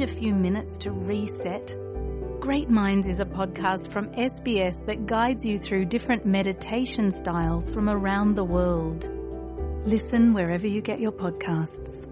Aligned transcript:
need 0.00 0.02
a 0.02 0.06
few 0.06 0.34
minutes 0.34 0.78
to 0.78 0.90
reset? 0.90 1.76
Great 2.40 2.70
Minds 2.70 3.06
is 3.06 3.20
a 3.20 3.24
podcast 3.24 3.90
from 3.92 4.06
SBS 4.12 4.84
that 4.86 5.06
guides 5.06 5.44
you 5.44 5.58
through 5.58 5.84
different 5.84 6.24
meditation 6.24 7.10
styles 7.10 7.68
from 7.70 7.88
around 7.88 8.34
the 8.36 8.44
world. 8.44 9.08
Listen 9.86 10.32
wherever 10.32 10.66
you 10.66 10.80
get 10.80 11.00
your 11.00 11.12
podcasts. 11.12 12.06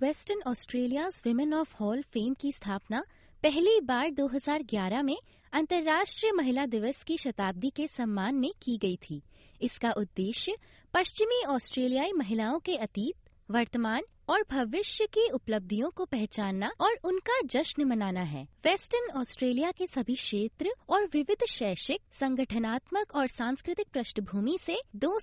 Western 0.00 0.42
Australia's 0.46 1.20
women 1.24 1.54
of 1.54 1.74
hall 1.80 2.02
fame 2.02 2.34
की 2.40 2.50
स्थापना 2.52 3.02
पहली 3.42 3.80
बार 3.80 4.10
2011 4.10 5.02
में 5.02 5.16
अंतर्राष्ट्रीय 5.52 6.32
महिला 6.32 6.66
दिवस 6.66 7.02
की 7.02 7.16
शताब्दी 7.18 7.70
के 7.70 7.86
सम्मान 7.88 8.34
में 8.34 8.50
की 8.62 8.76
गई 8.76 8.96
थी 8.96 9.22
इसका 9.61 9.91
उद्देश्य 9.91 10.55
पश्चिमी 10.93 11.43
ऑस्ट्रेलियाई 11.43 12.11
महिलाओं 12.11 12.59
के 12.59 12.75
अतीत, 12.75 13.29
वर्तमान 13.51 14.01
और 14.29 14.43
भविष्य 14.51 15.05
की 15.05 15.29
उपलब्धियों 15.29 15.89
को 15.89 16.05
पहचानना 16.05 16.71
और 16.79 16.99
उनका 17.03 17.39
जश्न 17.45 17.83
मनाना 17.83 18.21
है। 18.21 18.43
वेस्टर्न 18.43 19.19
ऑस्ट्रेलिया 19.19 19.71
के 19.71 19.87
सभी 19.87 20.15
क्षेत्र 20.15 20.73
और 20.89 21.05
विविध 21.05 21.45
शैक्षिक, 21.49 22.01
संगठनात्मक 22.11 23.15
और 23.15 23.27
सांस्कृतिक 23.27 23.87
पृष्ठभूमि 23.93 24.57
से 24.61 24.81
दो 24.95 25.19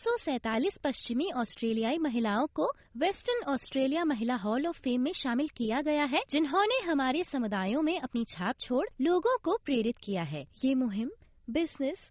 पश्चिमी 0.84 1.30
ऑस्ट्रेलियाई 1.36 1.98
महिलाओं 1.98 2.46
को 2.46 2.72
वेस्टर्न 2.96 3.44
ऑस्ट्रेलिया 3.44 4.04
महिला 4.04 4.34
हॉल 4.34 4.66
ऑफ़ 4.66 4.80
फेम 4.80 5.00
में 5.00 5.12
शामिल 5.12 5.48
किया 5.48 5.80
गया 5.80 6.04
है, 6.04 6.22
जिन्होंने 6.30 6.80
हमारे 6.80 7.24
समुदायों 7.24 7.82
में 7.82 8.00
अपनी 8.00 8.24
छाप 8.24 8.54
छोड़ 8.60 8.86
लोगों 9.00 9.38
को 9.38 9.58
प्रेरित 9.64 9.98
किया 9.98 10.22
है। 10.22 10.46
ये 10.64 10.74
मुहिम, 10.74 11.10
business 11.50 12.10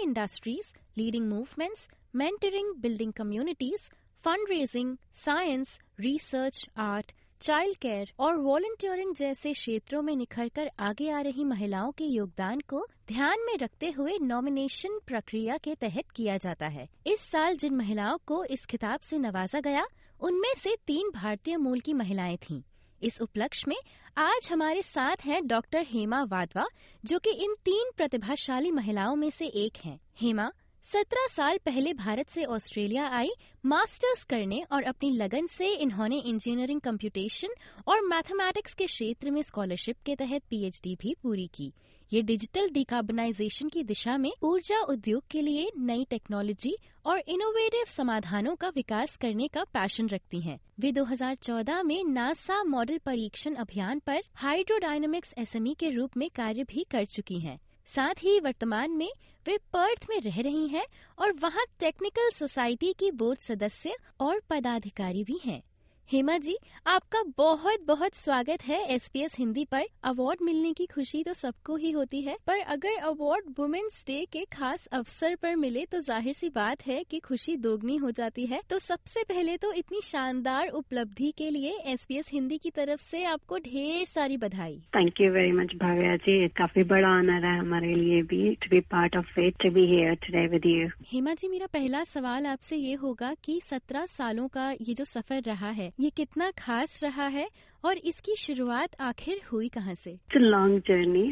industries 0.00 0.72
leading 0.98 1.28
movements 1.28 1.88
mentoring 2.16 2.74
building 2.74 3.12
communities 3.12 3.80
fund 4.24 4.48
raising 4.50 4.96
science 5.14 5.78
research 6.00 6.66
art 6.76 7.12
child 7.40 7.76
care 7.76 8.12
और 8.18 8.36
वॉलंटियरिंग 8.36 9.14
जैसे 9.14 9.52
क्षेत्रों 9.52 10.02
में 10.02 10.16
निखरकर 10.16 10.70
आगे 10.78 11.10
आ 11.10 11.20
रही 11.20 11.44
महिलाओं 11.44 11.92
के 11.92 12.04
योगदान 12.04 12.60
को 12.60 12.86
ध्यान 13.08 13.40
में 13.40 13.56
रखते 13.58 13.90
हुए 13.90 14.18
नॉमिनेशन 14.18 14.98
प्रक्रिया 15.06 15.56
के 15.56 15.74
तहत 15.74 16.10
किया 16.16 16.36
जाता 16.36 16.66
है 16.66 16.88
इस 17.06 17.20
साल 17.20 17.56
जिन 17.56 17.74
महिलाओं 17.74 18.18
को 18.26 18.44
इस 18.44 18.66
खिताब 18.66 19.00
से 19.00 19.18
नवाजा 19.18 19.60
गया, 19.60 19.86
उनमें 20.20 20.54
से 20.58 20.76
तीन 20.86 21.10
भारतीय 21.14 21.56
मूल 21.56 21.80
की 21.80 21.92
महिलाएँ 21.92 22.36
थीं। 22.36 22.62
इस 23.02 23.20
उपलक्ष्य 23.20 23.64
में 23.68 23.76
आज 24.18 24.48
हमारे 24.52 24.82
साथ 24.82 25.16
हैं 25.24 25.46
डॉक्टर 25.46 25.86
हेमा 25.88 26.22
वाधवा, 26.22 26.66
जो 27.04 27.18
कि 27.18 27.30
इन 27.30 27.54
तीन 27.64 27.90
प्रतिभाशाली 27.96 28.70
महिलाओं 28.70 29.16
में 29.16 29.30
से 29.30 29.46
एक 29.46 29.76
हैं। 29.84 30.00
हेमा 30.20 30.52
सत्रह 30.86 31.26
साल 31.26 31.58
पहले 31.58 31.92
भारत 31.94 32.28
से 32.28 32.44
ऑस्ट्रेलिया 32.44 33.06
आई, 33.08 33.28
मास्टर्स 33.64 34.22
करने 34.24 34.62
और 34.72 34.82
अपनी 34.82 35.10
लगन 35.10 35.46
से 35.46 35.68
इन्होंने 35.74 36.16
इंजीनियरिंग 36.18 36.80
कंप्यूटेशन 36.80 37.54
और 37.88 38.00
मैथमेटिक्स 38.00 38.74
के 38.74 38.86
क्षेत्र 38.86 39.30
में 39.30 39.40
स्कॉलरशिप 39.42 39.96
के 40.06 40.16
तहत 40.16 40.42
पीएचडी 40.50 40.96
भी 40.96 41.14
पूरी 41.22 41.46
की 41.54 41.72
ये 42.12 42.22
डिजिटल 42.22 42.70
डिकार्बनाइजेशन 42.70 43.68
की 43.68 43.82
दिशा 43.84 44.16
में 44.16 44.30
ऊर्जा 44.42 44.80
उद्योग 44.82 45.22
के 45.30 45.42
लिए 45.42 45.70
नई 45.78 46.04
टेक्नोलॉजी 46.10 46.76
और 47.06 47.22
इनोवेटिव 47.28 47.84
समाधानों 47.86 48.56
का 48.56 48.68
विकास 48.68 49.16
करने 49.16 49.48
का 49.48 49.64
पैशन 49.64 50.08
रखती 50.08 50.40
हैं। 50.40 50.58
वे 50.80 50.92
2014 50.92 51.82
में 51.82 52.02
नासा 52.04 52.62
मॉडल 52.64 52.98
परीक्षण 52.98 53.54
अभियान 53.54 53.98
पर 53.98 54.22
हाइड्रोडायनामिक्स 54.34 55.34
एसएमई 55.38 55.74
के 55.74 55.90
रूप 55.90 56.16
में 56.16 56.28
कार्य 56.30 56.64
भी 56.64 56.86
कर 56.90 57.04
चुकी 57.06 57.40
हैं। 57.40 57.58
साथ 57.94 58.22
ही 58.22 58.38
वर्तमान 58.40 58.90
में 58.90 59.10
वे 59.46 59.56
पर्थ 59.72 60.06
में 60.10 60.20
रह 60.20 60.40
रही 60.40 60.68
हैं 60.68 60.84
और 61.18 61.32
वहाँ 61.32 61.64
टेक्निकल 61.80 62.30
सोसाइटी 62.30 62.92
की 62.92 63.10
बोर्ड 63.10 63.38
सदस्य 63.38 63.96
और 64.20 64.40
पदाधिकारी 64.50 65.24
भी 65.24 65.40
हैं। 65.44 65.62
हेमा 66.10 66.36
जी 66.38 66.56
आपका 66.86 67.22
बहुत 67.38 67.80
बहुत 67.88 68.14
स्वागत 68.14 68.62
है 68.66 68.78
एसपीएस 68.94 69.34
हिंदी 69.38 69.64
पर। 69.64 69.82
अवार्ड 70.04 70.38
मिलने 70.42 70.72
की 70.72 70.86
खुशी 70.86 71.22
तो 71.24 71.34
सबको 71.34 71.74
ही 71.76 71.90
होती 71.90 72.20
है 72.20 72.36
पर 72.46 72.60
अगर 72.74 72.96
अवार्ड 73.00 73.52
वुमेन्स 73.58 74.02
डे 74.06 74.24
के 74.32 74.44
खास 74.52 74.86
अवसर 74.88 75.34
पर 75.42 75.54
मिले 75.56 75.84
तो 75.86 75.98
ज़ाहिर 76.00 76.34
सी 76.34 76.48
बात 76.48 76.86
है 76.86 77.02
कि 77.10 77.18
खुशी 77.18 77.56
दोगुनी 77.58 77.96
हो 77.96 78.10
जाती 78.10 78.46
है। 78.46 78.60
तो 78.70 78.78
सबसे 78.78 79.22
पहले 79.24 79.56
तो 79.56 79.72
इतनी 79.72 80.00
शानदार 80.04 80.68
उपलब्धि 80.70 81.30
के 81.38 81.50
लिए 81.50 81.76
एसपीएस 81.92 82.30
हिंदी 82.32 82.58
की 82.58 82.70
तरफ़ 82.70 83.00
से 83.00 83.22
आपको 83.26 83.58
ढेर 83.60 84.04
सारी 84.06 84.36
बधाई। 84.38 84.76
Thank 84.96 85.20
you 85.20 85.30
very 85.32 85.52
much 85.52 85.74
Bhavya 85.76 86.16
ji. 86.18 86.48
काफ़ी 86.56 86.84
बड़ा 86.86 87.08
ऑनर 87.10 87.46
है 87.46 87.56
हमारे 87.58 87.94
लिए 87.94 88.20
भी 88.24 88.54
to 88.56 88.70
be 88.70 88.80
part 88.88 89.16
of 89.16 89.40
it 89.40 89.62
to 89.62 89.70
be 89.70 89.86
here 89.92 90.14
today 90.26 90.46
with 90.48 90.66
you 90.66 90.88
Hema 91.12 91.34
ji 91.34 91.48
मेरा 91.48 91.66
पहला 91.72 92.02
सवाल 92.08 92.46
आपसे 92.48 92.76
ये 92.78 92.94
होगा 92.96 93.32
कि 93.44 93.60
सत्रह 93.70 94.06
सालों 94.10 94.48
का 94.50 94.70
ये 94.72 94.94
जो 94.94 95.04
सफ़र 95.06 95.42
रहा 95.44 95.70
है 95.72 95.90
ये 96.00 96.10
कितना 96.10 96.50
खास 96.50 97.02
रहा 97.02 97.26
है 97.26 97.48
और 97.84 97.98
इसकी 98.04 98.34
शुरुआत 98.36 98.96
आखिर 99.00 99.40
हुई 99.52 99.68
कहाँ 99.68 99.94
से? 99.94 100.16
लॉन्ग 100.36 100.78
जर्नी 100.88 101.22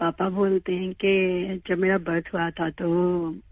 पापा 0.00 0.28
बोलते 0.30 0.72
हैं 0.72 0.92
कि 1.04 1.60
जब 1.68 1.78
मेरा 1.78 1.96
बर्थ 2.00 2.28
हुआ 2.34 2.48
था 2.50 2.68
तो 2.70 2.88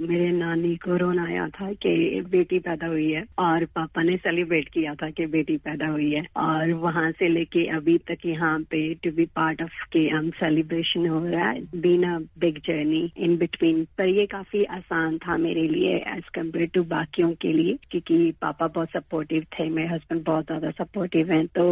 मेरे 0.00 0.30
नानी 0.32 0.74
को 0.76 0.96
रोना 0.96 1.24
आया 1.26 1.48
था 1.50 1.72
कि 1.84 2.20
बेटी 2.30 2.58
पैदा 2.58 2.86
हुई 2.86 3.10
है 3.10 3.24
और 3.38 3.64
पापा 3.74 4.02
ने 4.02 4.16
सेलिब्रेट 4.16 4.68
किया 4.68 4.94
था 4.94 5.10
कि 5.10 5.26
बेटी 5.28 5.56
पैदा 5.58 5.86
हुई 5.88 6.10
है। 6.12 6.24
और 6.38 6.72
वहाँ 6.82 7.10
से 7.12 7.28
लेके 7.28 7.66
अभी 7.76 7.96
तक 8.08 8.26
यहाँ 8.26 8.58
पे 8.70 8.82
टू 8.94 9.10
बी 9.12 9.24
पार्ट 9.36 9.62
ऑफ़ 9.62 9.82
के 9.92 10.06
हम 10.08 10.30
सेलिब्रेशन 10.40 11.06
हो 11.08 11.24
रहा 11.26 11.48
है। 11.48 11.60
Been 11.80 12.04
a 12.04 12.18
big 12.40 12.58
journey 12.66 13.02
in 13.18 13.36
between 13.38 13.84
पर 13.98 14.08
ये 14.08 14.26
काफ़ी 14.28 14.64
आसान 14.76 15.18
था 15.18 15.36
मेरे 15.38 15.66
लिए 15.68 15.96
एज 16.08 16.28
कंपेयर 16.34 16.70
टू 16.74 16.82
बाकियों 16.86 17.30
के 17.42 17.52
लिए, 17.52 17.78
क्योंकि 17.90 18.32
पापा 18.42 18.66
बहुत 18.68 18.90
सपोर्टिव 18.90 19.46
थे। 19.52 19.68
मेरे 19.70 19.88
हस्बैंड 19.88 20.24
बहुत 20.24 20.44
ज़्यादा 20.46 20.70
सपोर्टिव 20.82 21.32
हैं। 21.32 21.46
तो 21.48 21.66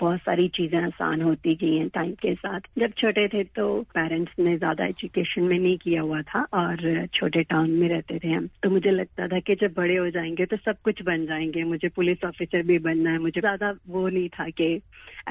बहुत 0.00 0.20
सारी 0.20 0.48
चीज़ें 0.48 0.78
आसान 0.78 1.22
होती 1.22 1.54
गई 1.54 1.76
हैं 1.76 1.88
टाइम 1.88 2.12
के 2.12 2.34
साथ। 2.34 2.60
जब 2.78 2.92
छोटे 2.98 3.26
थे 3.28 3.42
तो 3.56 3.66
पेरेंट्स 3.94 4.32
ने 4.38 4.56
ज़्यादा 4.58 4.84
एजुकेशन 4.84 5.42
में 5.42 5.58
नहीं 5.58 5.76
किया 5.78 6.02
हुआ 6.02 6.22
था 6.22 6.42
और 6.54 7.06
छोटे 7.14 7.42
टाउन 7.42 7.70
में 7.70 7.88
रहते 7.88 8.18
थे 8.18 8.28
हम। 8.28 8.48
तो 8.62 8.70
मुझे 8.70 8.90
लगता 8.90 9.28
था 9.28 9.38
कि 9.38 9.54
जब 9.54 9.74
बड़े 9.76 9.96
हो 9.96 10.08
जाएँगे 10.10 10.46
तो 10.46 10.56
सब 10.56 10.80
कुछ 10.84 11.02
बन 11.02 11.26
जाएँगे। 11.26 11.64
मुझे 11.64 11.88
पुलिस 11.88 12.24
ऑफिसर 12.24 12.62
भी 12.62 12.78
बनना 12.78 13.10
है। 13.10 13.18
मुझे 13.18 13.40
ज़्यादा 13.40 13.74
वो 13.88 14.08
नहीं 14.08 14.28
था 14.28 14.48
कि 14.50 14.80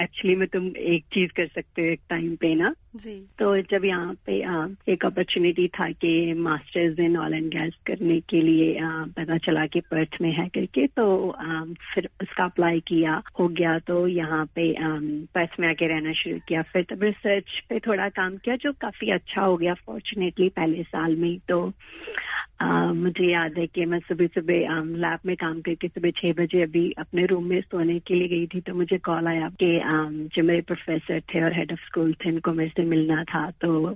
एक्चुअली 0.02 0.36
में 0.36 0.48
तुम 0.48 0.66
एक 0.78 1.04
चीज़ 1.14 1.32
कर 1.32 1.48
सकते 1.48 1.82
हो 1.82 1.88
एक 1.88 2.00
टाइम 2.10 2.36
पे 2.36 2.54
ना? 2.56 2.74
जी। 2.96 3.14
तो 3.40 3.58
जब 3.72 3.86
यहाँ 3.86 4.14
पे 4.26 4.42
आ, 4.44 4.68
एक 4.90 5.06
अपॉर्चुनिटी 5.06 5.68
था 5.68 5.90
कि 5.92 6.34
masters 6.34 7.00
in 7.00 7.18
oil 7.18 7.34
and 7.34 7.50
gas 7.52 7.74
करने 7.88 8.20
के 8.20 8.42
लिए 8.42 8.78
आ, 8.80 8.90
पता 9.18 9.38
चला 9.38 9.66
कि 9.66 9.80
पर्थ 9.92 10.18
में 10.22 10.32
है 10.32 10.48
करके 10.48 10.86
तो 10.88 11.30
आ, 11.30 11.64
फिर 11.94 12.10
उसका 12.22 12.44
अप्लाई 12.44 12.80
किया। 12.80 13.22
हो 13.40 13.48
गया 13.50 13.78
तो 13.80 14.08
यहाँ 14.08 14.27
पे 14.56 14.74
पर्थ 15.36 15.60
में 15.60 15.68
आके 15.70 15.88
रहना 15.88 16.14
शुरू 16.14 16.40
किया। 16.48 16.62
फिर 16.74 16.86
तब 16.90 17.04
रिसर्च 17.04 17.60
पे 17.70 17.80
थोड़ा 17.88 18.08
काम 18.12 18.38
किया 18.38 18.56
जो 18.56 18.72
काफ़ी 18.82 19.12
अच्छा 19.12 19.42
हो 19.42 19.58
गया 19.58 19.74
फॉर्चुनेटली 19.86 20.50
पहले 20.50 20.84
साल 20.84 21.16
में 21.16 21.38
तो। 21.50 21.60
आ, 22.62 22.94
मुझे 22.94 23.26
याद 23.26 23.58
है 23.58 23.66
कि 23.68 23.86
मैं 23.86 24.00
सुबह 24.00 24.28
सुबह 24.36 24.84
लैब 24.98 25.20
में 25.26 25.36
काम 25.38 25.60
करके 25.62 25.88
सुबह 25.88 26.12
छह 26.18 26.34
बजे 26.34 26.62
अभी 26.64 26.90
अपने 27.00 27.26
रूम 27.26 27.44
में 27.46 27.60
सोने 27.62 27.98
के 28.00 28.16
लिए 28.16 28.28
गई 28.28 28.48
थी 28.54 28.62
तो 28.62 28.74
मुझे 28.74 28.98
कॉल 29.06 29.28
आया 29.28 29.50
कि 29.62 29.70
जो 30.36 30.44
मेरे 30.44 30.62
प्रोफेसर 30.62 31.22
थे 31.34 31.44
और 31.44 31.54
हेड 31.54 31.72
ऑफ़ 31.72 31.86
स्कूल 31.88 32.14
थे 32.14 32.32
उनको 32.32 32.54
मेरे 32.54 32.70
से 32.70 32.84
मिलना 32.86 33.24
था 33.24 33.50
तो 33.62 33.96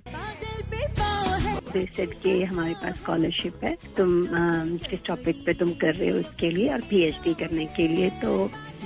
सेट 1.76 2.14
के 2.24 2.32
हमारे 2.44 2.74
पास 2.74 2.96
स्कॉलरशिप 2.96 3.64
है। 3.64 3.76
तुम 3.98 4.10
किस 4.86 5.04
टॉपिक 5.08 5.36
पे 5.46 5.54
तुम 5.54 5.72
कर 5.82 5.94
रहे 5.96 6.10
हो 6.10 6.20
उसके 6.20 6.50
लिए 6.50 6.70
और 6.74 6.82
पीएचडी 6.90 7.34
करने 7.34 7.66
के 7.78 7.88
लिए 7.88 8.10
तो 8.22 8.32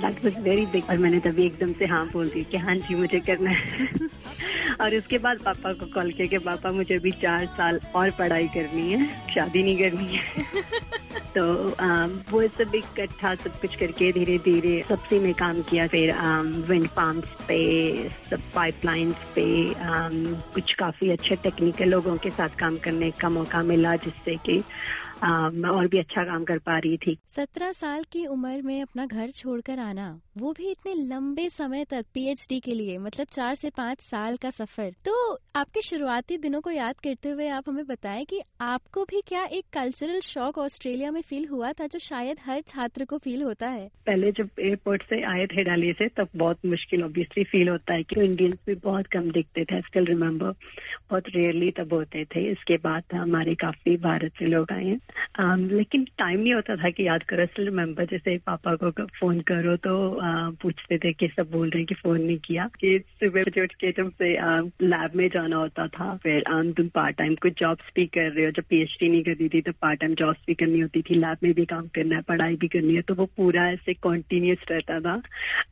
दैट 0.00 0.24
वॉज़ 0.24 0.38
वेरी 0.38 0.66
बिग 0.66 0.90
और 0.90 0.98
मैंने 0.98 1.18
तभी 1.20 1.46
एकदम 1.46 1.72
से 1.72 1.86
हाँ 1.86 2.06
बोल 2.12 2.28
दी 2.28 2.44
कि 2.44 2.56
हाँ 2.56 2.76
जी 2.76 2.94
मुझे 2.94 3.20
करना 3.20 3.50
है। 3.50 3.88
और 4.80 4.94
उसके 4.94 5.18
बाद 5.18 5.38
पापा 5.38 5.72
को 5.72 5.86
कॉल 5.86 6.10
किया 6.12 6.26
कि 6.26 6.38
पापा 6.38 6.72
मुझे 6.72 6.94
अभी 6.94 7.10
चार 7.10 7.46
साल 7.46 7.80
और 7.94 8.10
पढ़ाई 8.10 8.48
करनी 8.48 8.92
है 8.92 9.06
शादी 9.34 9.62
नहीं 9.62 9.78
करनी 9.78 10.14
है। 10.14 10.44
तो 11.36 11.70
आ, 11.70 12.06
वो 12.06 12.48
सब 12.48 12.74
इकट्ठा 12.74 13.34
सब 13.34 13.60
कुछ 13.60 13.74
करके 13.74 14.12
धीरे 14.12 14.38
धीरे 14.38 14.84
सबसे 14.88 15.18
में 15.18 15.34
काम 15.34 15.62
किया 15.62 15.86
फिर 15.86 16.12
विंड 16.68 16.86
फार्म्स 16.88 17.24
पे 17.24 17.58
सब 18.30 18.40
पाइपलाइंस 18.54 19.16
पे 19.34 19.72
आ, 19.72 20.08
कुछ 20.54 20.74
काफ़ी 20.74 21.10
अच्छे 21.10 21.36
टेक्निकल 21.36 21.84
लोगों 21.84 22.16
के 22.16 22.30
साथ 22.30 22.48
काम 22.48 22.76
करने 22.78 23.10
का 23.10 23.28
मौका 23.28 23.62
मिला 23.62 23.96
जिससे 23.96 24.36
कि 24.36 24.62
और 25.16 25.86
भी 25.86 25.98
अच्छा 25.98 26.24
काम 26.24 26.44
कर 26.44 26.58
पा 26.58 26.78
रही 26.78 26.96
थी। 26.96 27.16
सत्रह 27.28 27.72
साल 27.72 28.02
की 28.12 28.24
उम्र 28.26 28.62
में 28.62 28.80
अपना 28.82 29.06
घर 29.06 29.30
छोड़कर 29.30 29.78
आना 29.78 30.08
वो 30.38 30.52
भी 30.52 30.70
इतने 30.70 30.94
लंबे 30.94 31.48
समय 31.50 31.84
तक 31.84 32.04
पीएचडी 32.14 32.58
के 32.60 32.74
लिए 32.74 32.96
मतलब 32.98 33.26
चार 33.26 33.54
से 33.54 33.70
पाँच 33.70 34.00
साल 34.00 34.36
का 34.36 34.50
सफ़र। 34.50 34.90
तो 35.04 35.14
आपके 35.56 35.82
शुरुआती 35.82 36.36
दिनों 36.38 36.60
को 36.60 36.70
याद 36.70 37.00
करते 37.04 37.28
हुए 37.28 37.48
आप 37.48 37.68
हमें 37.68 37.86
बताएँ 37.86 38.24
कि 38.24 38.40
आपको 38.60 39.04
भी 39.04 39.20
क्या 39.26 39.44
एक 39.44 39.64
कल्चरल 39.72 40.20
शॉक 40.20 40.58
ऑस्ट्रेलिया 40.58 41.10
में 41.10 41.20
फील 41.20 41.46
हुआ 41.48 41.72
था 41.72 41.86
जो 41.86 41.98
शायद 41.98 42.38
हर 42.44 42.60
छात्र 42.60 43.04
को 43.04 43.18
फील 43.18 43.42
होता 43.42 43.68
है? 43.68 43.88
पहले 44.06 44.32
जब 44.32 44.48
एयरपोर्ट 44.60 45.02
से 45.02 45.22
आए 45.24 45.46
थे 45.46 45.64
डाली 45.64 45.92
से 45.92 46.08
तब 46.08 46.28
बहुत 46.36 46.66
मुश्किल 46.66 47.02
ऑब्वियसली 47.04 47.44
फील 47.44 47.68
होता 47.68 47.94
है 47.94 48.02
कि 48.02 48.20
इंडियंस 48.20 48.58
भी 48.66 48.74
बहुत 48.74 49.06
कम 49.06 49.30
दिखते 49.30 49.64
थे 49.64 49.80
स्टिल 49.80 50.04
रिमेम्बर 50.04 50.52
बहुत 51.10 51.28
रेयरली 51.36 51.70
तब 51.70 51.92
होते 51.92 52.24
थे। 52.24 52.50
इसके 52.52 52.76
बाद 52.84 53.14
हमारे 53.14 53.54
काफ़ी 53.54 53.96
भारत 53.96 54.32
से 54.38 54.46
लोग 54.46 54.72
आए 54.72 54.84
हैं। 54.84 54.98
Um, 55.40 55.72
लेकिन 55.72 56.04
टाइम 56.04 56.40
नहीं 56.40 56.54
होता 56.54 56.76
था 56.76 56.90
कि 56.90 57.06
याद 57.06 57.22
करो 57.22 57.46
स्टिल 57.46 57.64
रिमेम्बर 57.64 58.04
जैसे 58.04 58.38
पापा 58.38 58.74
को 58.74 58.90
फ़ोन 58.90 59.40
करो 59.40 59.76
तो 59.76 60.08
uh, 60.08 60.60
पूछते 60.60 60.98
थे 60.98 61.12
कि 61.12 61.28
सब 61.28 61.50
बोल 61.50 61.70
रहे 61.70 61.78
हैं 61.78 61.86
कि 61.86 61.94
फ़ोन 61.94 62.20
नहीं 62.20 62.38
किया। 62.38 62.68
कि 62.80 62.98
सुबह 62.98 63.42
बजे 63.42 63.62
उठ 63.62 63.72
के 63.72 63.92
तुमसे 63.92 64.32
लैब 64.86 65.10
uh, 65.10 65.16
में 65.16 65.28
जाना 65.28 65.56
होता 65.56 65.86
था 65.86 66.16
फिर 66.16 66.44
um, 66.54 66.76
तुम 66.76 66.88
पार्ट 66.88 67.16
टाइम 67.16 67.34
कुछ 67.34 67.52
जॉब्स 67.60 67.84
भी 67.96 68.06
कर 68.06 68.32
रहे 68.32 68.44
हो 68.44 68.50
जब 68.50 68.62
पीएचडी 68.62 69.08
नहीं 69.08 69.22
करती 69.22 69.48
थी 69.48 69.60
तो 69.60 69.72
पार्ट 69.72 70.00
टाइम 70.00 70.14
जॉब्स 70.14 70.38
भी 70.46 70.54
करनी 70.54 70.80
होती 70.80 71.02
थी 71.02 71.14
लैब 71.14 71.36
में 71.42 71.52
भी 71.52 71.64
काम 71.64 71.86
करना 71.86 72.16
है 72.16 72.22
पढ़ाई 72.22 72.56
भी 72.56 72.68
करनी 72.68 72.94
है 72.94 73.02
तो 73.02 73.14
वो 73.14 73.26
पूरा 73.26 73.70
ऐसे 73.70 73.94
कॉन्टिन्यूस 73.94 74.58
रहता 74.70 75.00
था। 75.00 75.22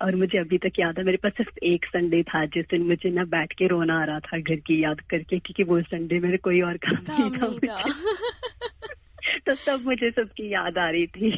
और 0.03 0.17
मुझे 0.17 0.39
अभी 0.39 0.59
तक 0.59 0.73
याद 0.79 0.99
है 0.99 1.05
मेरे 1.05 1.17
पास 1.17 1.33
सिर्फ़ 1.37 1.59
एक 1.63 1.85
संडे 1.85 2.23
था 2.23 2.45
जिस 2.45 2.65
दिन 2.71 2.83
मुझे 2.83 3.11
ना 3.11 3.25
बैठ 3.25 3.53
के 3.53 3.67
रोना 3.67 4.01
आ 4.01 4.05
रहा 4.05 4.21
था 4.21 4.39
घर 4.39 4.57
की 4.57 4.85
याद 4.85 5.01
करके 5.01 5.39
क्योंकि 5.39 5.63
वो 5.63 5.83
संडे 5.83 6.19
मेरे 6.19 6.37
कोई 6.37 6.61
और 6.61 6.77
काम 6.77 7.21
नहीं 7.21 7.59
था 7.59 7.85
तो 9.47 9.55
तब 9.55 9.85
मुझे 9.85 10.11
सबकी 10.11 10.53
याद 10.53 10.79
आ 10.79 10.91
रही 10.91 11.07
थी। 11.07 11.33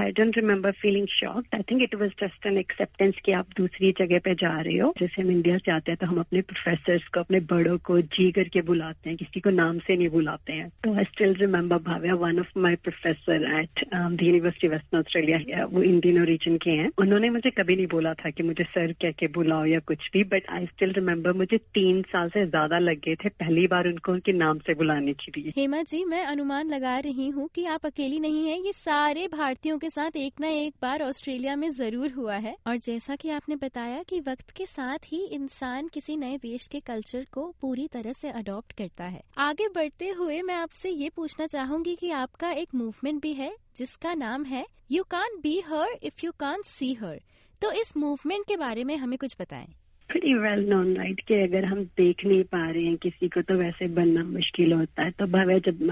I 0.00 0.10
don't 0.12 0.36
remember 0.36 0.72
feeling 0.80 1.06
shocked 1.10 1.54
I 1.54 1.62
think 1.70 1.82
it 1.82 1.94
was 1.94 2.10
just 2.20 2.46
an 2.46 2.58
acceptance 2.58 3.14
कि 3.24 3.32
आप 3.32 3.48
दूसरी 3.56 3.90
जगह 3.98 4.18
पे 4.24 4.34
जा 4.34 4.50
रहे 4.60 4.76
हो। 4.78 4.92
जैसे 4.98 5.22
हम 5.22 5.30
इंडिया 5.30 5.58
से 5.58 5.72
आते 5.72 5.92
हैं 5.92 5.98
तो 6.00 6.06
हम 6.06 6.18
अपने 6.20 6.40
प्रोफेसर 6.42 6.98
को, 7.14 7.20
अपने 7.20 7.40
बड़ों 7.52 7.76
को 7.78 8.00
जी 8.00 8.30
करके 8.32 8.60
बुलाते 8.62 9.08
हैं। 9.08 9.16
किसी 9.18 9.40
को 9.40 9.50
नाम 9.52 9.78
से 9.78 9.96
नहीं 9.96 10.08
बुलाते 10.08 10.52
हैं। 10.52 10.68
तो 10.84 10.94
I 10.94 11.04
still 11.04 11.34
remember 11.36 11.78
Bhavya 11.82 12.14
one 12.16 12.38
of 12.40 12.58
my 12.58 12.74
professor 12.84 13.44
at 13.60 13.84
the 13.94 14.22
university 14.22 14.68
Western 14.68 14.98
Australia 14.98 15.64
वो 15.66 15.82
इंडियन 15.82 16.20
ओरिजिन 16.22 16.56
के 16.58 16.70
हैं। 16.72 16.88
उन्होंने 16.98 17.30
मुझे 17.30 17.50
कभी 17.52 17.76
नहीं 17.76 17.86
बोला 17.88 18.14
था 18.14 18.30
कि 18.30 18.42
मुझे 18.42 18.64
सर 18.64 18.92
कह 19.02 19.10
के 19.18 19.26
बुलाओ 19.34 19.64
या 19.66 19.78
कुछ 19.86 20.08
भी 20.12 20.24
बट 20.32 20.50
आई 20.50 20.66
स्टिल 20.66 20.92
रिमेम्बर 20.92 21.32
मुझे 21.34 21.58
तीन 21.74 22.02
साल 22.12 22.28
से 22.30 22.46
ज़्यादा 22.46 22.78
लग 22.78 23.00
गए 23.00 23.14
थे 23.14 23.28
पहली 23.36 23.66
बार 23.66 23.88
उनको 23.88 24.12
उनके 24.12 24.32
नाम 24.34 24.58
से 24.58 24.74
बुलाने 24.74 25.12
के 25.14 25.40
लिए। 25.40 25.52
हेमा 25.56 25.82
जी, 25.84 26.04
मैं 26.04 26.24
अनुमान 26.26 26.68
लगा 26.68 26.98
रही 27.00 27.28
हूँ 27.30 27.48
कि 27.54 27.64
आप 27.66 27.86
अकेली 27.86 28.18
नहीं 28.20 28.46
है। 28.46 28.58
ये 28.58 28.72
सारे 28.74 29.26
भारतीयों 29.28 29.78
के 29.82 29.90
साथ 29.90 30.16
एक 30.16 30.40
न 30.40 30.44
एक 30.44 30.74
बार 30.82 31.02
ऑस्ट्रेलिया 31.02 31.54
में 31.56 31.68
ज़रूर 31.70 32.12
हुआ 32.12 32.36
है। 32.36 32.54
और 32.66 32.76
जैसा 32.78 33.16
कि 33.16 33.30
आपने 33.30 33.56
बताया 33.56 34.02
कि 34.02 34.20
वक्त 34.20 34.50
के 34.50 34.66
साथ 34.66 35.06
ही 35.06 35.24
इंसान 35.26 35.88
किसी 35.88 36.16
नए 36.16 36.36
देश 36.38 36.66
के 36.66 36.80
कल्चर 36.80 37.26
को 37.32 37.46
पूरी 37.60 37.86
तरह 37.88 38.12
से 38.12 38.30
अडॉप्ट 38.32 38.72
करता 38.72 39.04
है। 39.04 39.22
आगे 39.38 39.68
बढ़ते 39.68 40.08
हुए 40.10 40.40
मैं 40.42 40.54
आपसे 40.54 40.90
ये 40.90 41.08
पूछना 41.08 41.46
चाहूँगी 41.46 41.94
कि 41.96 42.10
आपका 42.12 42.50
एक 42.52 42.74
मूवमेंट 42.74 43.20
भी 43.22 43.32
है, 43.34 43.54
जिसका 43.76 44.14
नाम 44.14 44.44
है 44.44 44.64
you 44.92 45.02
can 45.10 45.38
be 45.42 45.58
her 45.66 45.98
if 46.02 46.24
you 46.24 46.32
can 46.32 46.62
see 46.68 46.92
her 46.94 47.20
तो 47.62 47.72
इस 47.72 47.96
मूवमेंट 47.96 48.46
के 48.46 48.56
बारे 48.56 48.84
में 48.84 48.96
हमें 48.96 49.18
कुछ 49.18 49.36
बताएँ। 49.40 49.74
Pretty 50.12 50.34
वेल 50.34 50.68
नोन 50.68 50.96
राइट 50.96 51.20
कि 51.28 51.34
अगर 51.34 51.64
हम 51.64 51.84
देख 51.84 52.24
नहीं 52.26 52.44
पा 52.44 52.70
रहे 52.70 52.84
हैं 52.84 52.96
किसी 52.96 53.28
को 53.28 53.42
तो 53.42 53.54
वैसे 53.54 53.86
बनना 53.88 54.24
मुश्किल 54.24 54.72
होता 54.72 55.02
है। 55.02 55.10
तो 55.10 55.26
भव्य 55.26 55.60
जब 55.60 55.82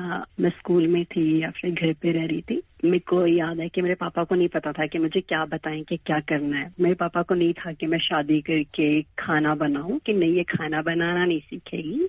मैं 0.41 0.51
स्कूल 0.51 0.87
में 0.87 1.05
थी 1.05 1.43
या 1.43 1.51
फिर 1.51 1.71
घर 1.71 1.93
पे 1.93 2.13
रह 2.13 2.27
रही 2.27 2.41
थी, 2.41 2.63
मेरे 2.85 2.99
को 2.99 3.27
याद 3.27 3.61
है 3.61 3.69
कि 3.69 3.83
मेरे 3.83 3.95
पापा 3.95 4.25
को 4.25 4.35
नहीं 4.35 4.49
पता 4.49 4.73
था 4.73 4.87
कि 4.87 4.99
मुझे 4.99 5.21
क्या 5.21 5.45
बताएँ 5.45 5.83
कि 5.83 5.97
क्या 5.97 6.21
करना 6.21 6.57
है। 6.57 6.75
मेरे 6.81 6.95
पापा 6.95 7.23
को 7.23 7.35
नहीं 7.35 7.53
था 7.53 7.73
कि 7.73 7.87
मैं 7.87 7.99
शादी 7.99 8.41
करके 8.41 9.03
खाना 9.03 9.55
बनाऊँ, 9.55 9.99
कि 9.99 10.13
नहीं, 10.13 10.35
ये 10.35 10.43
खाना 10.43 10.83
बनाना 10.83 11.25
नहीं 11.25 11.41
सीखेगी। 11.41 12.09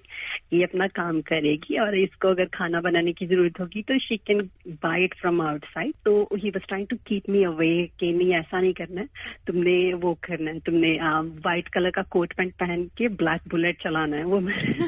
ये 0.54 0.64
अपना 0.64 0.88
काम 0.88 1.22
करेगी 1.22 1.78
और 1.78 1.98
इसको 1.98 2.28
अगर 2.28 2.46
खाना 2.46 2.82
बनाने 2.82 3.14
की 3.14 3.26
ज़रूरत 3.26 3.60
होगी 3.60 3.82
तो 3.82 4.00
she 4.00 4.18
can 4.18 4.50
buy 4.70 5.04
it 5.04 5.14
from 5.14 5.42
outside 5.42 5.94
तो 6.06 6.30
he 6.36 6.50
was 6.50 6.68
trying 6.68 6.88
to 6.88 6.96
keep 6.96 7.24
me 7.30 7.44
away 7.44 7.90
कि 8.00 8.14
नहीं 8.14 8.34
ऐसा 8.34 8.62
नहीं 8.62 8.74
करना 8.74 9.02
है। 9.02 9.08
तुमने 9.48 9.94
वो 9.94 10.14
करना 10.14 10.52
है। 10.52 10.60
तुमने 10.60 11.00
व्हाइट 11.24 11.68
कलर 11.68 11.90
का 11.90 12.02
कोट 12.02 12.34
पैंट 12.34 12.54
पहन 12.54 12.84
के 12.84 13.08
ब्लैक 13.08 13.42
बुलेट 13.48 13.84
चलाना 13.84 14.18
है। 14.18 14.24
वो 14.24 14.40
मैं 14.40 14.74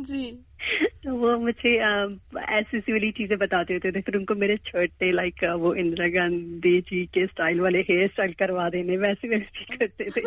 जी। 0.00 0.44
तो 1.04 1.14
वो 1.14 1.38
मुझे 1.38 1.82
ऐसी 2.44 2.80
सी 2.80 2.92
वाली 2.92 3.10
चीज़ें 3.10 3.38
बताते 3.38 3.74
होते 3.74 3.92
थे। 3.92 4.00
फिर 4.00 4.16
उनको 4.16 4.34
मेरे 4.34 4.56
छोटे 4.56 5.12
लाइक 5.12 5.44
वो 5.44 5.74
इंदिरा 5.74 6.08
गांधी 6.08 6.80
जी 6.80 7.06
के 7.06 7.26
स्टाइल 7.26 7.60
वाले 7.60 7.78
हेयर 7.78 8.08
स्टाइल 8.08 8.32
करवा 8.32 8.68
देने 8.68 8.96
वैसे 8.96 9.28
वैसे 9.28 9.76
करते 9.76 10.10
थे। 10.16 10.20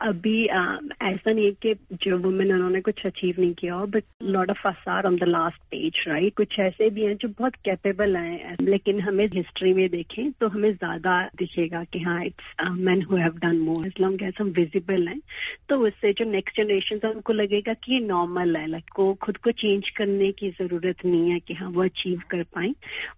अभी 0.00 0.44
ऐसा 0.44 1.32
नहीं 1.32 1.44
है 1.44 1.50
कि 1.64 1.74
जो 2.04 2.18
वुमेन 2.18 2.52
उन्होंने 2.52 2.80
कुछ 2.80 3.04
अचीव 3.06 3.34
नहीं 3.38 3.52
किया 3.54 3.74
हो 3.74 3.86
बट 3.86 4.04
लॉट 4.22 4.50
ऑफ़ 4.50 4.66
आसार 4.68 5.06
on 5.06 5.16
the 5.16 5.24
last 5.24 5.56
page 5.70 6.04
right 6.08 6.34
कुछ 6.36 6.58
ऐसे 6.58 6.88
भी 6.90 7.04
हैं 7.04 7.16
जो 7.16 7.28
बहुत 7.28 7.54
कैपेबल 7.64 8.16
हैं 8.16 8.56
लेकिन 8.60 9.00
हमें 9.00 9.24
हिस्ट्री 9.26 9.72
में 9.74 9.88
देखें 9.90 10.30
तो 10.32 10.48
हमें 10.48 10.70
ज़्यादा 10.72 11.20
दिखेगा 11.38 11.82
कि 11.84 12.00
हाँ 12.00 12.24
it's 12.24 12.54
man 12.78 13.02
who 13.02 13.16
have 13.16 13.36
done 13.38 13.58
more 13.58 13.86
as 13.86 13.92
long 14.00 14.22
as 14.22 14.34
हम 14.40 14.48
विजिबल 14.50 15.08
हैं 15.08 15.20
तो 15.68 15.78
उससे 15.86 16.12
जो 16.12 16.24
नेक्स्ट 16.30 16.56
जनरेशन 16.56 17.00
है 17.04 17.10
उनको 17.10 17.32
लगेगा 17.32 17.74
कि 17.74 17.92
ये 17.94 18.00
नॉर्मल 18.00 18.56
है. 18.56 18.66
लाइक 18.66 18.84
को 18.94 19.12
खुद 19.14 19.36
को 19.36 19.50
चेंज 19.52 19.88
करने 19.90 20.30
की 20.32 20.50
ज़रूरत 20.50 21.04
नहीं 21.04 21.30
है 21.30 21.38
कि 21.40 21.54
हाँ 21.54 21.70
वो 21.70 21.84
अचीव 21.84 22.22
कर 22.30 22.42
पाए. 22.42 22.72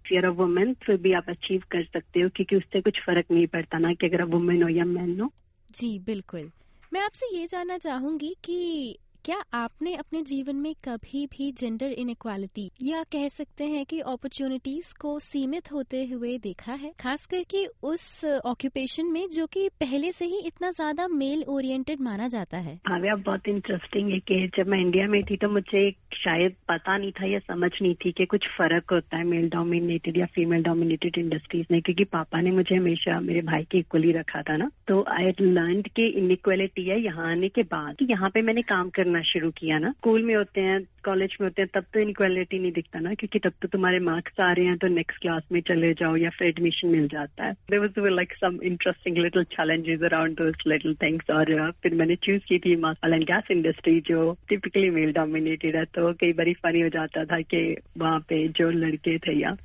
फिर 0.08 0.26
अ 0.26 0.30
वुमेन 0.40 0.74
फिर 0.86 0.96
भी 0.96 1.12
आप 1.12 1.30
अचीव 1.30 1.62
कर 1.70 1.84
सकते 1.84 2.20
हो 2.20 2.28
क्योंकि 2.36 2.56
उससे 2.56 2.80
कुछ 2.80 3.00
फ़र्क 3.06 3.26
नहीं 3.30 3.46
पड़ता 3.46 3.78
ना 3.78 3.92
कि 3.94 4.06
अगर 4.06 4.22
वुमेन 4.26 4.62
हो 4.62 4.68
या 4.68 4.84
मैन 4.84 5.20
हो. 5.20 5.30
जी 5.70 5.98
बिल्कुल। 5.98 6.50
मैं 6.92 7.00
आपसे 7.00 7.26
ये 7.36 7.46
जानना 7.46 7.76
चाहूँगी 7.78 8.34
कि 8.44 8.98
क्या 9.24 9.36
आपने 9.54 9.94
अपने 9.94 10.20
जीवन 10.22 10.56
में 10.56 10.72
कभी 10.84 11.24
भी 11.32 11.50
जेंडर 11.52 11.90
इनक्वालिटी 11.94 12.70
या 12.82 13.02
कह 13.12 13.26
सकते 13.28 13.64
हैं 13.64 13.84
कि 13.86 13.98
अपॉर्चुनिटीज़ 14.02 14.92
को 15.00 15.18
सीमित 15.20 15.70
होते 15.72 16.02
हुए 16.04 16.36
देखा 16.38 16.72
है? 16.72 16.90
खास 17.00 17.26
करके 17.26 17.64
उस 17.82 18.24
ऑक्यूपेशन 18.44 19.06
में 19.06 19.28
जो 19.30 19.46
कि 19.46 19.68
पहले 19.80 20.10
से 20.12 20.24
ही 20.24 20.40
इतना 20.46 20.70
ज़्यादा 20.70 21.06
मेल 21.08 21.44
ओरिएंटेड 21.48 22.00
माना 22.00 22.26
जाता 22.28 22.58
है। 22.58 22.74
भाव्या 22.88 23.14
बहुत 23.20 23.48
इंटरेस्टिंग 23.48 24.10
है 24.12 24.18
कि 24.20 24.48
जब 24.56 24.68
मैं 24.68 24.80
इंडिया 24.80 25.06
में 25.08 25.22
थी 25.24 25.36
तो 25.36 25.48
मुझे 25.48 25.90
शायद 26.14 26.56
पता 26.68 26.96
नहीं 26.96 27.12
था 27.12 27.26
या 27.26 27.38
समझ 27.44 27.70
नहीं 27.82 27.94
थी 27.94 28.12
कि 28.12 28.26
कुछ 28.26 28.48
फ़र्क 28.58 28.92
होता 28.92 29.16
है 29.16 29.24
मेल 29.26 29.48
डोमिनेटेड 29.50 30.18
या 30.18 30.26
फीमेल 30.34 30.62
डोमिनेटेड 30.62 31.18
इंडस्ट्रीज़ 31.18 31.66
में, 31.70 31.80
क्योंकि 31.82 32.04
पापा 32.08 32.40
ने 32.40 32.50
मुझे 32.50 32.74
हमेशा 32.74 33.20
मेरे 33.20 33.42
भाई 33.42 33.64
के 33.70 33.78
इक्वली 33.78 34.12
रखा 34.12 34.42
था 34.42 34.56
ना। 34.56 34.70
तो 34.88 35.02
आई 35.10 35.32
लर्न 35.40 35.82
के 35.96 36.08
इनक्वालिटी 36.18 36.88
है, 36.88 37.00
यहाँ 37.00 37.30
आने 37.30 37.48
के 37.48 37.62
बाद 37.72 38.06
यहाँ 38.10 38.30
पे 38.30 38.42
मैंने 38.42 38.62
काम 38.64 38.90
करना 38.90 39.11
करना 39.12 39.22
शुरू 39.22 39.50
किया 39.50 39.78
ना। 39.78 39.90
स्कूल 39.90 40.22
में 40.22 40.34
होते 40.34 40.60
हैं 40.60 40.80
कॉलेज 41.04 41.36
में 41.40 41.46
होते 41.46 41.62
हैं 41.62 41.68
तब 41.74 41.84
तो 41.94 42.00
इनक्वालिटी 42.00 42.58
नहीं 42.58 42.72
दिखता 42.72 43.00
ना 43.00 43.14
क्योंकि 43.14 43.38
तब 43.38 43.52
तो 43.62 43.68
तुम्हारे 43.68 43.98
मार्क्स 43.98 44.40
आ 44.40 44.52
रहे 44.52 44.66
हैं 44.66 44.76
तो 44.78 44.88
नेक्स्ट 44.88 45.20
क्लास 45.20 45.42
में 45.52 45.60
चले 45.60 45.92
जाओ 45.92 46.16
या 46.16 46.30
फिर 46.30 46.48
एडमिशन 46.48 46.88
मिल 46.88 47.08
जाता 47.08 47.44
है। 47.44 47.52
There 47.52 47.78
was 47.78 48.00
like 48.00 48.32
some 48.32 48.58
interesting 48.62 49.18
little 49.18 49.44
challenges 49.44 50.02
around 50.02 50.40
little 50.66 50.94
things 50.94 51.30
और 51.30 51.68
uh, 51.68 51.74
फिर 51.82 51.94
मैंने 51.94 52.16
चूज़ 52.16 52.42
की 52.48 52.58
थी 52.58 52.74
ऑयल 52.82 53.14
एंड 53.14 53.24
गैस 53.24 53.50
इंडस्ट्री 53.50 54.00
जो 54.00 54.36
टिपिकली 54.48 54.90
मेल 54.90 55.12
डोमिनेटेड 55.12 55.76
है 55.76 55.84
तो 55.84 56.12
कई 56.12 56.32
बार 56.32 56.52
फनी 56.52 56.80
हो 56.80 56.88
जाता 56.88 57.24
था 57.24 57.40
कि 57.40 57.76
वहाँ 57.98 58.20
पे 58.20 58.48
जो 58.48 58.70
लड़के 58.70 59.18
थे 59.18 59.38
या 59.40 59.56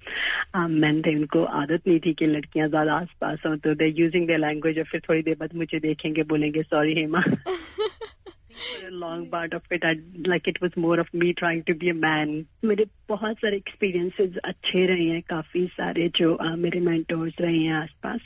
मैन 0.68 1.00
um, 1.00 1.06
थे 1.06 1.16
उनको 1.16 1.44
आदत 1.44 1.88
नहीं 1.88 2.00
थी 2.00 2.14
कि 2.14 2.26
लड़कियाँ 2.26 2.68
ज़्यादा 2.68 2.94
आस 2.94 3.08
पास 3.22 3.40
हो 3.48 3.56
तो 3.56 3.76
दे 3.76 3.94
यूजिंग 3.98 4.28
द 4.28 4.32
लैंग्वेज 4.32 4.78
और 4.78 4.84
फिर 4.84 5.02
थोड़ी 5.10 5.22
देर 5.22 5.36
बाद 5.40 5.56
मुझे 5.56 5.80
देखेंगे 5.80 6.24
बोलेंगे 6.24 6.62
sorry 6.62 6.94
Hema 6.94 7.24
a 8.88 8.92
long 8.92 9.30
of 9.34 9.56
of 9.56 9.62
it, 9.72 9.84
I, 9.84 9.94
like 10.30 10.48
it 10.48 10.62
was 10.62 10.72
more 10.78 11.00
of 11.00 11.08
me 11.14 11.34
trying 11.34 11.64
to 11.64 11.76
be 11.76 11.90
a 11.90 11.94
man. 11.94 12.46
मेरे 12.66 12.86
बहुत 13.10 13.38
सारे 13.38 13.58
एक्सपीरियंसेस 13.58 14.38
अच्छे 14.46 14.86
रहे 14.86 15.06
हैं 15.06 15.22
काफ़ी 15.22 15.68
सारे 15.68 16.10
जो 16.10 16.38
uh, 16.42 16.58
मेरे 16.58 16.80
मेंटोर्स 16.80 17.34
रहे 17.42 17.58
हैं 17.58 17.74
आसपास. 17.74 18.20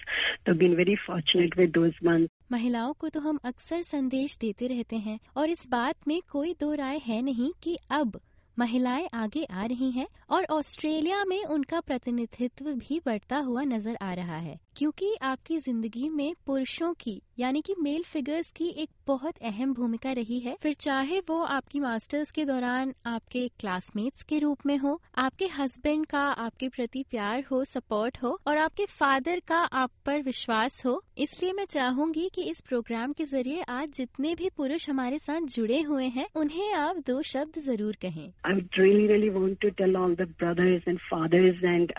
तो 0.45 0.53
been 0.53 0.75
very 0.75 0.95
fortunate 0.95 1.57
with 1.57 1.71
those 1.71 1.93
month 2.03 2.27
महिलाओं 2.51 2.93
को 2.93 3.09
तो 3.09 3.19
हम 3.19 3.39
अक्सर 3.45 3.81
संदेश 3.81 4.37
देते 4.37 4.67
रहते 4.67 4.95
हैं 4.95 5.19
और 5.37 5.49
इस 5.49 5.67
बात 5.69 5.95
में 6.07 6.21
कोई 6.31 6.55
दो 6.59 6.73
राय 6.73 6.97
है 6.97 7.21
नहीं 7.21 7.51
कि 7.63 7.77
अब 7.91 8.19
महिलाएँ 8.61 9.07
आगे 9.15 9.43
आ 9.43 9.65
रही 9.65 9.91
हैं 9.91 10.07
और 10.29 10.45
ऑस्ट्रेलिया 10.51 11.23
में 11.25 11.43
उनका 11.45 11.79
प्रतिनिधित्व 11.81 12.71
भी 12.73 12.99
बढ़ता 13.05 13.37
हुआ 13.39 13.63
नज़र 13.65 13.97
आ 14.01 14.13
रहा 14.13 14.37
है, 14.37 14.59
क्योंकि 14.77 15.13
आपकी 15.23 15.57
ज़िंदगी 15.59 16.09
में 16.09 16.33
पुरुषों 16.45 16.93
की, 16.93 17.21
यानी 17.39 17.61
कि 17.61 17.75
मेल 17.79 18.03
फिगर्स 18.03 18.51
की 18.51 18.67
एक 18.77 18.89
बहुत 19.07 19.37
अहम 19.41 19.73
भूमिका 19.73 20.11
रही 20.11 20.39
है। 20.39 20.55
फिर 20.61 20.73
चाहे 20.75 21.19
वो 21.29 21.39
आपकी 21.43 21.79
मास्टर्स 21.79 22.31
के 22.31 22.45
दौरान 22.45 22.93
आपके 23.07 23.47
क्लासमेट्स 23.59 24.21
के 24.23 24.39
रूप 24.39 24.65
में 24.65 24.75
हो, 24.77 24.99
आपके 25.17 25.45
हस्बैंड 25.49 26.05
का 26.05 26.21
आपके 26.39 26.69
प्रति 26.69 27.03
प्यार 27.11 27.43
हो 27.51 27.63
सपोर्ट 27.65 28.17
हो, 28.23 28.37
और 28.47 28.57
आपके 28.57 28.85
फादर 28.91 29.39
का 29.47 29.57
आप 29.57 29.91
पर 30.05 30.21
विश्वास 30.21 30.81
हो, 30.85 31.01
इसलिए 31.17 31.53
मैं 31.53 31.65
चाहूँगी 31.65 32.29
कि 32.35 32.49
इस 32.51 32.61
प्रोग्राम 32.61 33.13
के 33.13 33.25
ज़रिए 33.25 33.61
आज 33.69 33.89
जितने 33.91 34.35
भी 34.35 34.49
पुरुष 34.49 34.89
हमारे 34.89 35.19
साथ 35.19 35.47
जुड़े 35.47 35.81
हुए 35.81 36.05
हैं, 36.07 36.27
उन्हें 36.35 36.73
आप 36.73 36.97
दो 37.07 37.21
शब्द 37.23 37.59
ज़रूर 37.61 37.97
कहें। 38.01 38.31
I 38.50 38.60
really 38.78 39.06
really 39.06 39.28
want 39.38 39.58
to 39.62 39.68
tell 39.78 39.96
all 39.96 40.14
the 40.16 40.28
brothers 40.38 40.88
and 40.88 40.98
fathers 41.10 41.64
and 41.64 41.92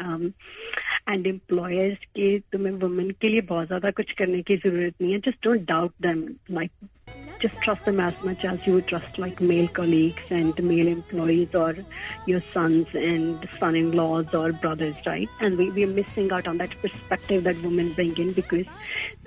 and 1.09 1.27
employers 1.27 2.05
के 2.15 2.37
तुम्हें 2.51 2.73
वुमेन 2.83 3.11
के 3.21 3.29
लिए 3.29 3.41
बहुत 3.53 3.67
ज्यादा 3.67 3.91
कुछ 4.01 4.11
करने 4.19 4.41
की 4.41 4.57
जरूरत 4.65 4.93
नहीं 5.01 5.13
है 5.13 5.19
just 5.27 5.43
don't 5.47 5.67
doubt 5.67 5.93
them 6.01 6.27
like 6.51 6.71
just 7.39 7.59
trust 7.61 7.85
them 7.85 7.99
as 7.99 8.13
much 8.23 8.43
as 8.43 8.65
you 8.65 8.73
would 8.73 8.87
trust 8.87 9.17
like 9.17 9.39
male 9.39 9.67
colleagues 9.67 10.23
and 10.29 10.61
male 10.63 10.87
employees 10.87 11.53
or 11.53 11.75
your 12.25 12.41
sons 12.53 12.87
and 12.93 13.47
son-in-laws 13.59 14.33
or 14.33 14.51
brothers, 14.53 14.95
right? 15.05 15.29
And 15.39 15.57
we, 15.57 15.69
we 15.71 15.83
are 15.83 15.93
missing 15.99 16.31
out 16.31 16.47
on 16.47 16.57
that 16.57 16.71
perspective 16.81 17.43
that 17.43 17.61
women 17.61 17.93
bring 17.93 18.17
in 18.17 18.33
because 18.33 18.65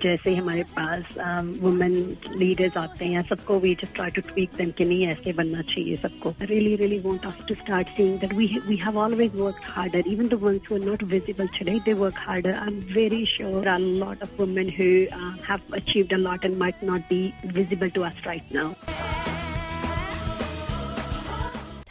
जैसे 0.02 0.34
हमारे 0.36 0.62
पास 0.76 1.14
women 1.62 1.94
leaders 2.36 2.76
आते 2.76 3.04
हैं 3.12 3.22
सबको 3.28 3.58
we 3.60 3.74
just 3.82 3.94
try 3.94 4.10
to 4.16 4.22
tweak 4.28 4.50
them 4.56 4.70
कि 4.78 4.84
नहीं 4.84 5.06
ऐसे 5.08 5.32
बनना 5.38 5.62
चाहिए 5.72 5.96
सबको 6.02 6.34
really 6.42 6.74
really 6.82 6.98
want 7.06 7.26
us 7.26 7.44
to 7.48 7.54
start 7.62 7.88
seeing 7.96 8.18
that 8.20 8.34
we 8.40 8.46
we 8.66 8.76
have 8.84 8.98
always 9.04 9.36
worked 9.36 9.70
harder 9.76 10.12
even 10.12 10.28
the 10.28 10.40
ones 10.46 10.66
who 10.68 10.76
are 10.76 10.84
not 10.86 11.02
visible 11.12 11.48
today 11.58 11.76
they 11.86 11.94
work 12.02 12.20
harder 12.26 12.52
i'm 12.66 12.80
very 12.92 13.22
sure 13.34 13.52
there 13.56 13.72
are 13.72 13.80
a 13.80 13.90
lot 14.04 14.26
of 14.28 14.38
women 14.44 14.74
who 14.80 14.90
uh, 15.20 15.32
have 15.50 15.76
achieved 15.82 16.16
a 16.18 16.22
lot 16.28 16.48
and 16.50 16.64
might 16.64 16.88
not 16.92 17.08
be 17.14 17.22
visible 17.60 17.96
to 17.98 18.10
us 18.10 18.26
right 18.32 18.58
now 18.60 18.70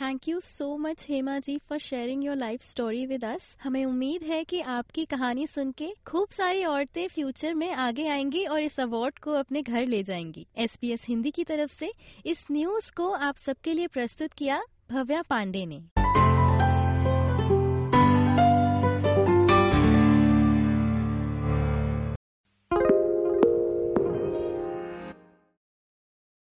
thank 0.06 0.28
you 0.28 0.40
so 0.40 0.78
much 0.78 1.06
Hema 1.10 1.40
ji 1.40 1.58
for 1.58 1.78
sharing 1.78 2.26
your 2.26 2.36
life 2.36 2.64
story 2.64 3.06
with 3.06 3.26
us 3.26 3.56
हमें 3.64 3.86
उम्मीद 3.86 4.24
है 4.24 4.44
कि 4.44 4.60
आपकी 4.62 5.06
कहानी 5.06 5.48
सुन 5.48 5.72
के 5.72 5.90
खूब 6.08 6.30
सारी 6.30 6.64
औरतें 6.66 7.08
फ्यूचर 7.08 7.54
में 7.54 7.72
आगे 7.72 8.08
आएँगी 8.08 8.46
और 8.46 8.62
इस 8.62 8.80
अवार्ड 8.80 9.20
को 9.20 9.32
अपने 9.32 9.62
घर 9.62 9.86
ले 9.86 10.04
जाएँगी। 10.04 10.48
एसपीएस 10.58 11.06
हिंदी 11.10 11.32
की 11.32 11.44
तरफ़ 11.44 11.74
से 11.74 11.92
इस 12.26 12.46
न्यूज़ 12.52 12.92
को 12.92 13.12
आप 13.12 13.38
सबके 13.38 13.74
लिए 13.74 13.88
प्रस्तुत 13.88 14.34
किया 14.34 14.62
भव्या 14.92 15.22
पांडे 15.22 15.66
ने। 15.66 15.84